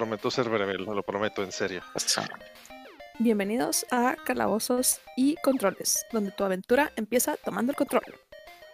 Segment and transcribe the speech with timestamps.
[0.00, 1.82] prometo ser breve, lo prometo en serio.
[3.18, 8.02] Bienvenidos a Calabozos y Controles, donde tu aventura empieza tomando el control.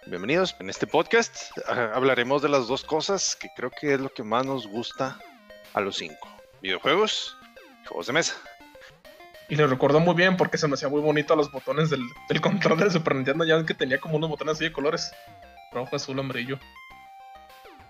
[0.06, 0.54] Bienvenidos.
[0.60, 4.22] En este podcast ah, hablaremos de las dos cosas que creo que es lo que
[4.22, 5.18] más nos gusta
[5.74, 6.28] a los cinco:
[6.62, 7.36] videojuegos
[7.82, 8.36] y juegos de mesa.
[9.48, 12.04] Y lo recuerdo muy bien porque se me hacía muy bonito los botones del,
[12.40, 13.44] control del Super Nintendo.
[13.44, 15.10] Ya que tenía como unos botones así de colores:
[15.72, 16.60] rojo, azul, amarillo.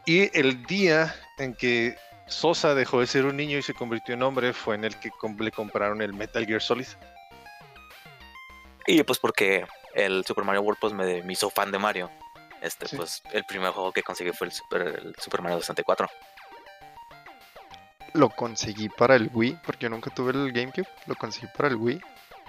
[0.07, 4.23] Y el día en que Sosa dejó de ser un niño y se convirtió en
[4.23, 6.87] hombre fue en el que le compraron el Metal Gear Solid.
[8.87, 12.11] Y pues porque el Super Mario World pues me, hizo fan de Mario.
[12.61, 16.09] Este, pues el primer juego que conseguí fue el Super, el Super Mario 64.
[18.15, 20.89] Lo conseguí para el Wii, porque yo nunca tuve el GameCube.
[21.07, 22.01] Lo conseguí para el Wii.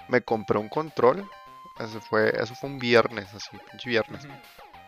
[0.08, 1.28] Me compré un control.
[1.78, 4.26] Eso fue, eso fue un viernes, así, pinche viernes.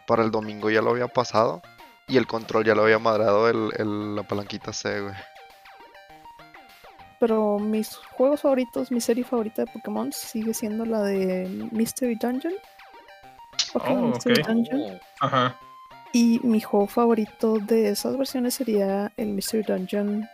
[0.06, 1.62] Para el domingo ya lo había pasado.
[2.10, 5.14] Y el control ya lo había madrado el, la palanquita C, güey.
[7.20, 12.54] Pero mis juegos favoritos, mi serie favorita de Pokémon sigue siendo la de Mystery Dungeon.
[13.72, 15.00] Pokémon oh, Mystery Dungeon.
[15.20, 15.56] Ajá.
[16.12, 20.28] Y mi juego favorito de esas versiones sería el Mystery Dungeon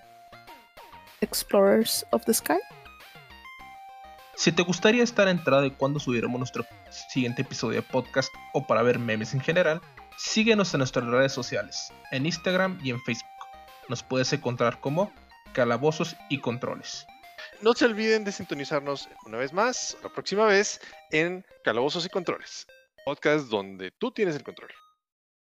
[1.21, 2.59] Explorers of the Sky.
[4.37, 6.67] Si te gustaría estar enterado de cuándo subiremos nuestro
[7.09, 9.81] siguiente episodio de podcast o para ver memes en general,
[10.19, 13.31] síguenos en nuestras redes sociales, en Instagram y en Facebook.
[13.89, 15.11] Nos puedes encontrar como
[15.55, 17.07] calabozos y controles.
[17.63, 22.67] No se olviden de sintonizarnos una vez más, la próxima vez, en Calabozos y Controles,
[23.07, 24.71] podcast donde tú tienes el control.